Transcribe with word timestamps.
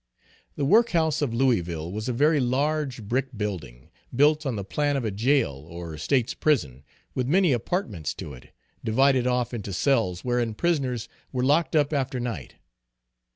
The 0.55 0.65
work 0.65 0.89
house 0.97 1.21
of 1.21 1.31
Louisville 1.31 1.91
was 1.91 2.09
a 2.09 2.13
very 2.13 2.39
large 2.39 3.03
brick 3.03 3.37
building, 3.37 3.91
built 4.15 4.47
on 4.47 4.55
the 4.55 4.63
plan 4.63 4.97
of 4.97 5.05
a 5.05 5.11
jail 5.11 5.67
or 5.69 5.95
State's 5.99 6.33
prison, 6.33 6.83
with 7.13 7.27
many 7.27 7.51
apartments 7.53 8.15
to 8.15 8.33
it, 8.33 8.49
divided 8.83 9.27
off 9.27 9.53
into 9.53 9.71
cells 9.73 10.25
wherein 10.25 10.55
prisoners 10.55 11.07
were 11.31 11.43
locked 11.45 11.75
up 11.75 11.93
after 11.93 12.19
night. 12.19 12.55